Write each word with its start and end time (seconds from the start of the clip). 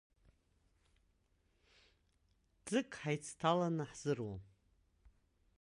Ӡык 2.67 2.91
ҳаицҭаланы 2.99 3.83
ҳзыруам. 3.89 4.41